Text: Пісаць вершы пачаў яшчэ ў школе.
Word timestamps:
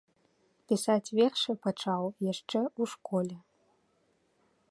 Пісаць 0.71 1.13
вершы 1.19 1.51
пачаў 1.65 2.03
яшчэ 2.31 2.59
ў 2.79 2.83
школе. 2.93 3.37